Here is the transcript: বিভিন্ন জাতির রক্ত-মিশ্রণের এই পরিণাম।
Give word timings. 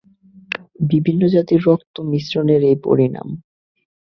বিভিন্ন 0.89 1.21
জাতির 1.27 1.61
রক্ত-মিশ্রণের 1.67 2.61
এই 2.63 2.77
পরিণাম। 2.83 3.27